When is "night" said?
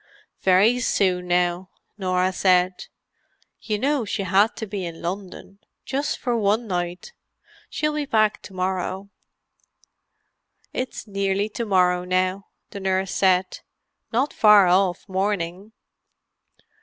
6.65-7.13